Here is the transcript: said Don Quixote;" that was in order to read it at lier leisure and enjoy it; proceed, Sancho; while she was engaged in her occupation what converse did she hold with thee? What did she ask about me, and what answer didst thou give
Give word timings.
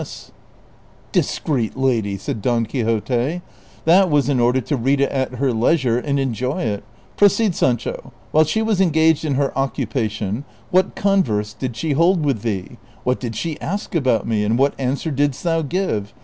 said 0.03 1.21
Don 2.41 2.65
Quixote;" 2.65 3.41
that 3.85 4.09
was 4.09 4.29
in 4.29 4.39
order 4.39 4.59
to 4.59 4.75
read 4.75 4.99
it 4.99 5.11
at 5.11 5.39
lier 5.39 5.53
leisure 5.53 5.99
and 5.99 6.19
enjoy 6.19 6.63
it; 6.63 6.83
proceed, 7.15 7.53
Sancho; 7.53 8.11
while 8.31 8.43
she 8.43 8.63
was 8.63 8.81
engaged 8.81 9.23
in 9.23 9.35
her 9.35 9.55
occupation 9.55 10.43
what 10.71 10.95
converse 10.95 11.53
did 11.53 11.77
she 11.77 11.91
hold 11.91 12.25
with 12.25 12.41
thee? 12.41 12.77
What 13.03 13.19
did 13.19 13.35
she 13.35 13.61
ask 13.61 13.93
about 13.93 14.25
me, 14.27 14.43
and 14.43 14.57
what 14.57 14.73
answer 14.79 15.11
didst 15.11 15.43
thou 15.43 15.61
give 15.61 16.15